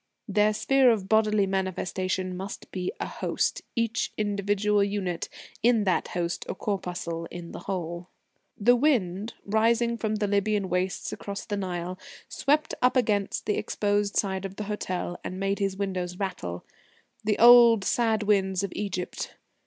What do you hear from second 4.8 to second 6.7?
unit in that host a